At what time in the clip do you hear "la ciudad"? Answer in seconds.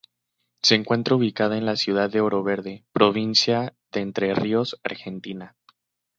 1.67-2.09